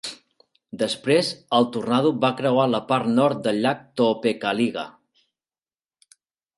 [0.83, 4.91] Després, el tornado va creuar la part nord del llac Tohopekaliga.